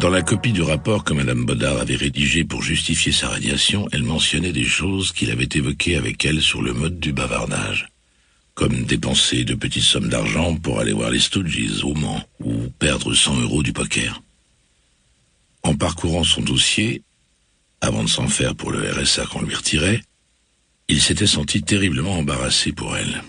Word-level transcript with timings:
Dans 0.00 0.10
la 0.10 0.22
copie 0.22 0.52
du 0.52 0.62
rapport 0.62 1.04
que 1.04 1.14
Madame 1.14 1.46
Bodard 1.46 1.78
avait 1.78 1.94
rédigé 1.94 2.44
pour 2.44 2.62
justifier 2.62 3.12
sa 3.12 3.28
radiation, 3.28 3.88
elle 3.92 4.02
mentionnait 4.02 4.52
des 4.52 4.64
choses 4.64 5.12
qu'il 5.12 5.30
avait 5.30 5.48
évoquées 5.54 5.96
avec 5.96 6.24
elle 6.24 6.42
sur 6.42 6.62
le 6.62 6.72
mode 6.72 6.98
du 6.98 7.12
bavardage, 7.12 7.88
comme 8.54 8.84
dépenser 8.84 9.44
de 9.44 9.54
petites 9.54 9.84
sommes 9.84 10.08
d'argent 10.08 10.56
pour 10.56 10.80
aller 10.80 10.92
voir 10.92 11.10
les 11.10 11.20
Stooges 11.20 11.84
au 11.84 11.94
Mans 11.94 12.22
ou 12.40 12.68
perdre 12.78 13.14
100 13.14 13.40
euros 13.42 13.62
du 13.62 13.72
poker. 13.72 14.20
En 15.62 15.76
parcourant 15.76 16.24
son 16.24 16.42
dossier, 16.42 17.02
avant 17.80 18.02
de 18.02 18.08
s'en 18.08 18.28
faire 18.28 18.56
pour 18.56 18.72
le 18.72 18.90
RSA 18.90 19.26
qu'on 19.26 19.42
lui 19.42 19.54
retirait, 19.54 20.02
il 20.88 21.00
s'était 21.00 21.26
senti 21.26 21.62
terriblement 21.62 22.18
embarrassé 22.18 22.72
pour 22.72 22.96
elle. 22.96 23.22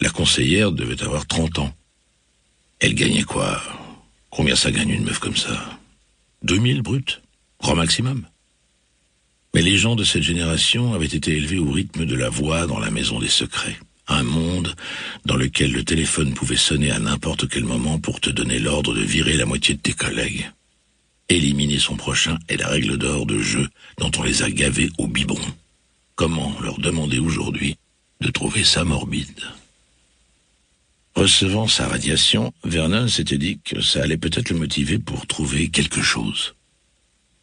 La 0.00 0.10
conseillère 0.10 0.72
devait 0.72 1.02
avoir 1.02 1.26
30 1.26 1.60
ans. 1.60 1.72
Elle 2.80 2.94
gagnait 2.94 3.22
quoi? 3.22 3.62
Combien 4.30 4.54
ça 4.56 4.70
gagne 4.70 4.90
une 4.90 5.04
meuf 5.04 5.18
comme 5.18 5.36
ça? 5.36 5.78
2000 6.42 6.82
brut? 6.82 7.20
Grand 7.60 7.76
maximum. 7.76 8.26
Mais 9.54 9.62
les 9.62 9.76
gens 9.76 9.96
de 9.96 10.04
cette 10.04 10.22
génération 10.22 10.94
avaient 10.94 11.06
été 11.06 11.36
élevés 11.36 11.58
au 11.58 11.70
rythme 11.70 12.06
de 12.06 12.14
la 12.14 12.30
voix 12.30 12.66
dans 12.66 12.78
la 12.78 12.90
maison 12.90 13.18
des 13.18 13.28
secrets. 13.28 13.78
Un 14.06 14.22
monde 14.22 14.74
dans 15.24 15.36
lequel 15.36 15.72
le 15.72 15.84
téléphone 15.84 16.34
pouvait 16.34 16.56
sonner 16.56 16.90
à 16.90 16.98
n'importe 16.98 17.48
quel 17.48 17.64
moment 17.64 17.98
pour 17.98 18.20
te 18.20 18.30
donner 18.30 18.58
l'ordre 18.58 18.94
de 18.94 19.02
virer 19.02 19.36
la 19.36 19.46
moitié 19.46 19.74
de 19.74 19.80
tes 19.80 19.92
collègues. 19.92 20.50
Éliminer 21.28 21.78
son 21.78 21.96
prochain 21.96 22.38
est 22.48 22.56
la 22.56 22.68
règle 22.68 22.96
d'or 22.98 23.26
de 23.26 23.38
jeu 23.38 23.68
dont 23.98 24.10
on 24.18 24.22
les 24.22 24.42
a 24.42 24.50
gavés 24.50 24.90
au 24.98 25.06
biberon. 25.06 25.40
Comment 26.14 26.54
leur 26.60 26.78
demander 26.78 27.18
aujourd'hui 27.18 27.76
de 28.20 28.30
trouver 28.30 28.64
ça 28.64 28.84
morbide? 28.84 29.42
Recevant 31.14 31.66
sa 31.66 31.88
radiation, 31.88 32.52
Vernon 32.64 33.08
s'était 33.08 33.38
dit 33.38 33.60
que 33.64 33.80
ça 33.80 34.02
allait 34.02 34.16
peut-être 34.16 34.50
le 34.50 34.58
motiver 34.58 34.98
pour 34.98 35.26
trouver 35.26 35.68
quelque 35.68 36.02
chose. 36.02 36.54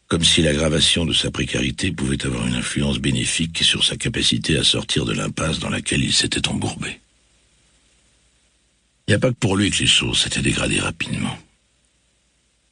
Comme 0.08 0.24
si 0.24 0.40
l'aggravation 0.40 1.04
de 1.04 1.12
sa 1.12 1.30
précarité 1.30 1.92
pouvait 1.92 2.24
avoir 2.24 2.46
une 2.46 2.54
influence 2.54 2.98
bénéfique 2.98 3.62
sur 3.62 3.84
sa 3.84 3.96
capacité 3.96 4.56
à 4.56 4.64
sortir 4.64 5.04
de 5.04 5.12
l'impasse 5.12 5.58
dans 5.58 5.68
laquelle 5.68 6.02
il 6.02 6.14
s'était 6.14 6.48
embourbé. 6.48 7.00
Il 9.06 9.12
n'y 9.12 9.14
a 9.14 9.18
pas 9.18 9.30
que 9.30 9.36
pour 9.38 9.56
lui 9.56 9.70
que 9.70 9.78
les 9.78 9.86
choses 9.86 10.18
s'étaient 10.18 10.42
dégradées 10.42 10.80
rapidement. 10.80 11.38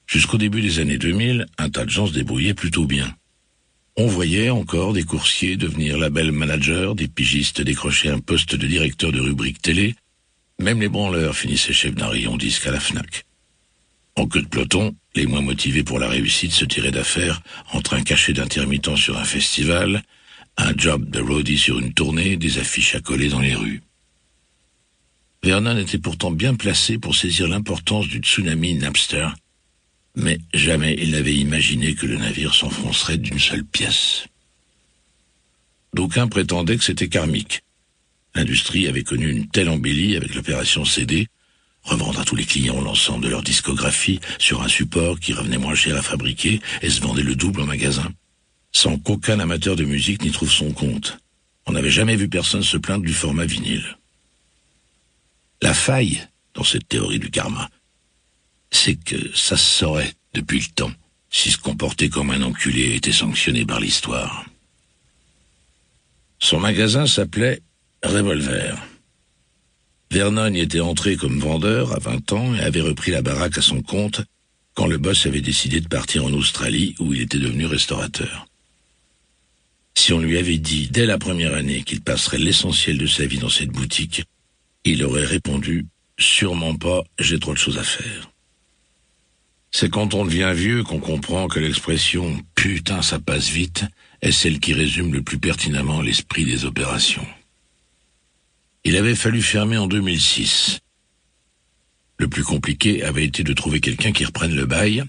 Jusqu'au 0.06 0.38
début 0.38 0.62
des 0.62 0.78
années 0.78 0.98
2000, 0.98 1.46
un 1.58 1.68
tas 1.68 1.84
de 1.84 1.90
gens 1.90 2.06
se 2.06 2.12
débrouillaient 2.12 2.54
plutôt 2.54 2.86
bien. 2.86 3.14
On 3.96 4.06
voyait 4.06 4.50
encore 4.50 4.92
des 4.92 5.04
coursiers 5.04 5.56
devenir 5.56 5.98
label 5.98 6.32
manager, 6.32 6.94
des 6.94 7.08
pigistes 7.08 7.60
décrocher 7.60 8.10
un 8.10 8.18
poste 8.18 8.54
de 8.54 8.66
directeur 8.66 9.12
de 9.12 9.20
rubrique 9.20 9.60
télé, 9.60 9.94
même 10.58 10.80
les 10.80 10.88
branleurs 10.88 11.36
finissaient 11.36 11.72
chef 11.72 11.94
d'un 11.94 12.08
rayon 12.08 12.36
disque 12.36 12.66
à 12.66 12.70
la 12.70 12.80
FNAC. 12.80 13.24
En 14.16 14.26
queue 14.26 14.42
de 14.42 14.48
peloton, 14.48 14.94
les 15.14 15.26
moins 15.26 15.42
motivés 15.42 15.82
pour 15.82 15.98
la 15.98 16.08
réussite 16.08 16.52
se 16.52 16.64
tiraient 16.64 16.90
d'affaires 16.90 17.42
entre 17.72 17.94
un 17.94 18.02
cachet 18.02 18.32
d'intermittent 18.32 18.96
sur 18.96 19.18
un 19.18 19.24
festival, 19.24 20.02
un 20.56 20.72
job 20.76 21.10
de 21.10 21.20
roadie 21.20 21.58
sur 21.58 21.78
une 21.78 21.92
tournée, 21.92 22.36
des 22.36 22.58
affiches 22.58 22.94
à 22.94 23.00
coller 23.00 23.28
dans 23.28 23.40
les 23.40 23.54
rues. 23.54 23.82
Vernon 25.42 25.76
était 25.76 25.98
pourtant 25.98 26.30
bien 26.30 26.54
placé 26.54 26.98
pour 26.98 27.14
saisir 27.14 27.46
l'importance 27.46 28.08
du 28.08 28.18
tsunami 28.18 28.74
Napster, 28.74 29.28
mais 30.16 30.38
jamais 30.54 30.96
il 30.98 31.10
n'avait 31.10 31.34
imaginé 31.34 31.94
que 31.94 32.06
le 32.06 32.16
navire 32.16 32.54
s'enfoncerait 32.54 33.18
d'une 33.18 33.38
seule 33.38 33.64
pièce. 33.64 34.26
D'aucuns 35.94 36.28
prétendaient 36.28 36.78
que 36.78 36.84
c'était 36.84 37.08
karmique, 37.08 37.62
L'industrie 38.36 38.86
avait 38.86 39.02
connu 39.02 39.30
une 39.30 39.48
telle 39.48 39.70
embellie 39.70 40.14
avec 40.14 40.34
l'opération 40.34 40.84
CD, 40.84 41.26
revendre 41.84 42.20
à 42.20 42.24
tous 42.24 42.36
les 42.36 42.44
clients 42.44 42.82
l'ensemble 42.82 43.24
de 43.24 43.30
leur 43.30 43.42
discographie 43.42 44.20
sur 44.38 44.60
un 44.60 44.68
support 44.68 45.18
qui 45.18 45.32
revenait 45.32 45.56
moins 45.56 45.74
cher 45.74 45.96
à 45.96 46.02
fabriquer 46.02 46.60
et 46.82 46.90
se 46.90 47.00
vendait 47.00 47.22
le 47.22 47.34
double 47.34 47.62
en 47.62 47.64
magasin, 47.64 48.12
sans 48.72 48.98
qu'aucun 48.98 49.40
amateur 49.40 49.74
de 49.74 49.86
musique 49.86 50.22
n'y 50.22 50.32
trouve 50.32 50.52
son 50.52 50.72
compte. 50.72 51.16
On 51.64 51.72
n'avait 51.72 51.90
jamais 51.90 52.14
vu 52.14 52.28
personne 52.28 52.62
se 52.62 52.76
plaindre 52.76 53.06
du 53.06 53.14
format 53.14 53.46
vinyle. 53.46 53.96
La 55.62 55.72
faille 55.72 56.20
dans 56.52 56.64
cette 56.64 56.88
théorie 56.88 57.18
du 57.18 57.30
karma, 57.30 57.70
c'est 58.70 58.96
que 58.96 59.34
ça 59.34 59.56
se 59.56 59.78
saurait 59.78 60.12
depuis 60.34 60.58
le 60.58 60.74
temps 60.74 60.92
si 61.30 61.50
se 61.50 61.58
comporter 61.58 62.10
comme 62.10 62.30
un 62.30 62.42
enculé 62.42 62.96
était 62.96 63.12
sanctionné 63.12 63.64
par 63.64 63.80
l'histoire. 63.80 64.44
Son 66.38 66.60
magasin 66.60 67.06
s'appelait 67.06 67.62
Revolver. 68.02 68.76
Vernon 70.10 70.52
y 70.54 70.60
était 70.60 70.80
entré 70.80 71.16
comme 71.16 71.38
vendeur 71.38 71.92
à 71.92 71.98
20 71.98 72.32
ans 72.32 72.54
et 72.54 72.60
avait 72.60 72.80
repris 72.80 73.10
la 73.10 73.22
baraque 73.22 73.58
à 73.58 73.62
son 73.62 73.82
compte 73.82 74.22
quand 74.74 74.86
le 74.86 74.98
boss 74.98 75.26
avait 75.26 75.40
décidé 75.40 75.80
de 75.80 75.88
partir 75.88 76.24
en 76.24 76.32
Australie 76.32 76.94
où 76.98 77.12
il 77.12 77.22
était 77.22 77.38
devenu 77.38 77.66
restaurateur. 77.66 78.46
Si 79.94 80.12
on 80.12 80.20
lui 80.20 80.36
avait 80.38 80.58
dit 80.58 80.88
dès 80.88 81.06
la 81.06 81.18
première 81.18 81.54
année 81.54 81.82
qu'il 81.82 82.02
passerait 82.02 82.38
l'essentiel 82.38 82.98
de 82.98 83.06
sa 83.06 83.26
vie 83.26 83.38
dans 83.38 83.48
cette 83.48 83.70
boutique, 83.70 84.24
il 84.84 85.02
aurait 85.04 85.24
répondu 85.24 85.86
Sûrement 86.18 86.74
pas, 86.74 87.04
j'ai 87.18 87.38
trop 87.38 87.52
de 87.52 87.58
choses 87.58 87.78
à 87.78 87.82
faire. 87.82 88.30
C'est 89.70 89.90
quand 89.90 90.14
on 90.14 90.24
devient 90.24 90.52
vieux 90.54 90.82
qu'on 90.82 91.00
comprend 91.00 91.48
que 91.48 91.60
l'expression 91.60 92.42
Putain, 92.54 93.02
ça 93.02 93.18
passe 93.18 93.50
vite 93.50 93.84
est 94.22 94.32
celle 94.32 94.58
qui 94.58 94.72
résume 94.72 95.12
le 95.12 95.22
plus 95.22 95.38
pertinemment 95.38 96.00
l'esprit 96.00 96.46
des 96.46 96.64
opérations. 96.64 97.26
Il 98.88 98.96
avait 98.96 99.16
fallu 99.16 99.42
fermer 99.42 99.76
en 99.78 99.88
2006. 99.88 100.78
Le 102.18 102.28
plus 102.28 102.44
compliqué 102.44 103.02
avait 103.02 103.24
été 103.24 103.42
de 103.42 103.52
trouver 103.52 103.80
quelqu'un 103.80 104.12
qui 104.12 104.24
reprenne 104.24 104.54
le 104.54 104.64
bail, 104.64 105.02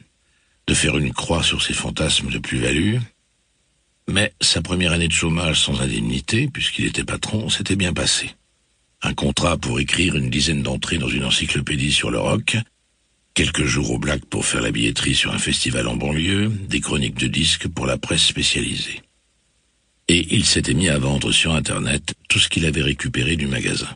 de 0.66 0.74
faire 0.74 0.98
une 0.98 1.14
croix 1.14 1.44
sur 1.44 1.62
ses 1.62 1.76
fantasmes 1.76 2.32
de 2.32 2.40
plus-value, 2.40 2.98
mais 4.08 4.34
sa 4.42 4.64
première 4.64 4.94
année 4.94 5.08
de 5.08 5.14
chômage 5.14 5.62
sans 5.62 5.80
indemnité, 5.80 6.50
puisqu'il 6.52 6.86
était 6.86 7.04
patron, 7.04 7.50
s'était 7.50 7.76
bien 7.76 7.94
passé. 7.94 8.32
Un 9.04 9.14
contrat 9.14 9.58
pour 9.58 9.80
écrire 9.80 10.16
une 10.16 10.32
dizaine 10.32 10.64
d'entrées 10.64 10.98
dans 10.98 11.08
une 11.08 11.26
encyclopédie 11.26 11.92
sur 11.92 12.10
le 12.10 12.18
rock, 12.18 12.58
quelques 13.36 13.66
jours 13.66 13.92
au 13.92 14.00
black 14.00 14.26
pour 14.26 14.48
faire 14.48 14.62
la 14.62 14.72
billetterie 14.72 15.14
sur 15.14 15.32
un 15.36 15.38
festival 15.38 15.88
en 15.88 15.98
banlieue, 15.98 16.50
des 16.68 16.82
chroniques 16.82 17.20
de 17.20 17.28
disques 17.28 17.68
pour 17.68 17.86
la 17.86 18.00
presse 18.00 18.24
spécialisée 18.24 19.04
et 20.08 20.28
il 20.32 20.46
s'était 20.46 20.74
mis 20.74 20.90
à 20.90 21.00
vendre 21.00 21.32
sur 21.32 21.54
Internet 21.54 22.14
tout 22.30 22.40
ce 22.40 22.50
qu'il 22.50 22.66
avait 22.66 22.82
récupéré 22.82 23.36
du 23.36 23.48
magasin. 23.48 23.90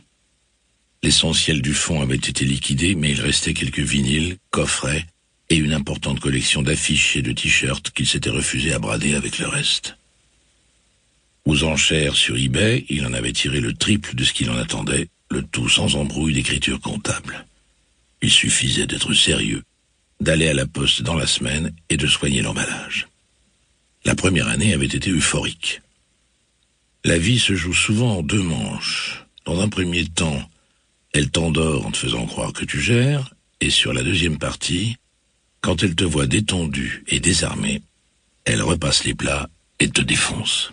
L'essentiel 1.02 1.62
du 1.62 1.74
fonds 1.74 2.00
avait 2.00 2.14
été 2.14 2.44
liquidé, 2.44 2.94
mais 2.94 3.10
il 3.10 3.20
restait 3.20 3.54
quelques 3.54 3.80
vinyles, 3.80 4.36
coffrets 4.50 5.06
et 5.50 5.56
une 5.56 5.72
importante 5.72 6.20
collection 6.20 6.62
d'affiches 6.62 7.16
et 7.16 7.22
de 7.22 7.32
t-shirts 7.32 7.90
qu'il 7.90 8.06
s'était 8.06 8.30
refusé 8.30 8.72
à 8.72 8.78
brader 8.78 9.14
avec 9.14 9.38
le 9.38 9.48
reste. 9.48 9.96
Aux 11.44 11.64
enchères 11.64 12.14
sur 12.14 12.36
eBay, 12.36 12.84
il 12.88 13.04
en 13.04 13.12
avait 13.12 13.32
tiré 13.32 13.60
le 13.60 13.74
triple 13.74 14.14
de 14.14 14.22
ce 14.22 14.32
qu'il 14.32 14.48
en 14.50 14.56
attendait, 14.56 15.08
le 15.30 15.42
tout 15.42 15.68
sans 15.68 15.96
embrouille 15.96 16.34
d'écriture 16.34 16.80
comptable. 16.80 17.46
Il 18.22 18.30
suffisait 18.30 18.86
d'être 18.86 19.12
sérieux, 19.12 19.62
d'aller 20.20 20.48
à 20.48 20.54
la 20.54 20.66
poste 20.66 21.02
dans 21.02 21.16
la 21.16 21.26
semaine 21.26 21.72
et 21.90 21.96
de 21.96 22.06
soigner 22.06 22.42
l'emballage. 22.42 23.08
La 24.04 24.14
première 24.14 24.48
année 24.48 24.72
avait 24.72 24.86
été 24.86 25.10
euphorique. 25.10 25.80
La 27.04 27.18
vie 27.18 27.40
se 27.40 27.56
joue 27.56 27.74
souvent 27.74 28.18
en 28.18 28.22
deux 28.22 28.42
manches. 28.42 29.26
Dans 29.44 29.60
un 29.60 29.68
premier 29.68 30.06
temps, 30.06 30.48
elle 31.12 31.30
t'endort 31.30 31.84
en 31.84 31.90
te 31.90 31.96
faisant 31.96 32.26
croire 32.26 32.52
que 32.52 32.64
tu 32.64 32.80
gères, 32.80 33.34
et 33.60 33.70
sur 33.70 33.92
la 33.92 34.04
deuxième 34.04 34.38
partie, 34.38 34.96
quand 35.62 35.82
elle 35.82 35.96
te 35.96 36.04
voit 36.04 36.26
détendu 36.26 37.02
et 37.08 37.18
désarmé, 37.18 37.82
elle 38.44 38.62
repasse 38.62 39.02
les 39.02 39.14
plats 39.14 39.48
et 39.80 39.88
te 39.88 40.00
défonce. 40.00 40.72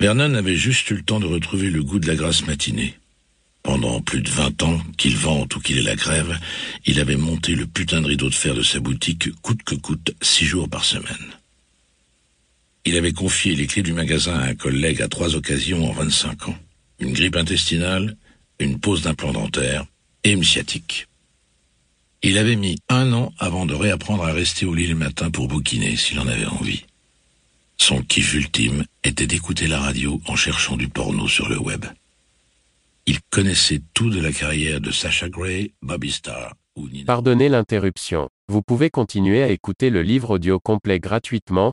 Vernon 0.00 0.34
avait 0.34 0.56
juste 0.56 0.90
eu 0.90 0.96
le 0.96 1.02
temps 1.02 1.20
de 1.20 1.26
retrouver 1.26 1.70
le 1.70 1.82
goût 1.82 1.98
de 1.98 2.08
la 2.08 2.16
grasse 2.16 2.46
matinée. 2.46 2.98
Pendant 3.62 4.02
plus 4.02 4.20
de 4.20 4.28
vingt 4.28 4.62
ans, 4.64 4.80
qu'il 4.98 5.16
vente 5.16 5.56
ou 5.56 5.60
qu'il 5.60 5.78
ait 5.78 5.82
la 5.82 5.96
grève, 5.96 6.38
il 6.84 7.00
avait 7.00 7.16
monté 7.16 7.54
le 7.54 7.66
putain 7.66 8.02
de 8.02 8.08
rideau 8.08 8.28
de 8.28 8.34
fer 8.34 8.54
de 8.54 8.62
sa 8.62 8.80
boutique 8.80 9.32
coûte 9.40 9.62
que 9.62 9.76
coûte 9.76 10.14
six 10.20 10.44
jours 10.44 10.68
par 10.68 10.84
semaine. 10.84 11.30
Il 12.84 12.96
avait 12.96 13.12
confié 13.12 13.54
les 13.54 13.66
clés 13.66 13.82
du 13.82 13.92
magasin 13.92 14.38
à 14.38 14.48
un 14.48 14.54
collègue 14.54 15.02
à 15.02 15.08
trois 15.08 15.36
occasions 15.36 15.88
en 15.88 15.92
25 15.92 16.48
ans. 16.48 16.56
Une 16.98 17.12
grippe 17.12 17.36
intestinale, 17.36 18.16
une 18.58 18.80
pause 18.80 19.02
d'implant 19.02 19.32
dentaire 19.32 19.86
et 20.24 20.32
une 20.32 20.44
sciatique. 20.44 21.08
Il 22.22 22.38
avait 22.38 22.56
mis 22.56 22.78
un 22.88 23.12
an 23.12 23.32
avant 23.38 23.66
de 23.66 23.74
réapprendre 23.74 24.24
à 24.24 24.32
rester 24.32 24.66
au 24.66 24.74
lit 24.74 24.86
le 24.86 24.94
matin 24.94 25.30
pour 25.30 25.48
bouquiner 25.48 25.96
s'il 25.96 26.20
en 26.20 26.26
avait 26.28 26.46
envie. 26.46 26.84
Son 27.78 28.00
kiff 28.02 28.34
ultime 28.34 28.84
était 29.02 29.26
d'écouter 29.26 29.66
la 29.66 29.80
radio 29.80 30.20
en 30.26 30.36
cherchant 30.36 30.76
du 30.76 30.88
porno 30.88 31.26
sur 31.26 31.48
le 31.48 31.58
web. 31.58 31.84
Il 33.06 33.18
connaissait 33.30 33.80
tout 33.94 34.10
de 34.10 34.20
la 34.20 34.32
carrière 34.32 34.80
de 34.80 34.92
Sacha 34.92 35.28
Gray, 35.28 35.72
Bobby 35.82 36.12
Starr 36.12 36.54
ou 36.76 36.88
Nina. 36.88 37.06
Pardonnez 37.06 37.48
l'interruption. 37.48 38.28
Vous 38.46 38.62
pouvez 38.62 38.90
continuer 38.90 39.42
à 39.42 39.48
écouter 39.48 39.90
le 39.90 40.02
livre 40.02 40.30
audio 40.30 40.60
complet 40.60 41.00
gratuitement, 41.00 41.72